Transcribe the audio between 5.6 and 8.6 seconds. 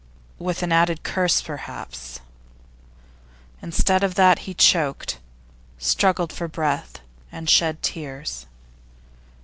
struggled for breath, and shed tears.